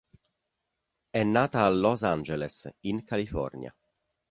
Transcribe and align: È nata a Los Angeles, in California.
È 1.11 1.21
nata 1.23 1.63
a 1.63 1.69
Los 1.69 2.01
Angeles, 2.01 2.67
in 2.85 3.03
California. 3.03 3.71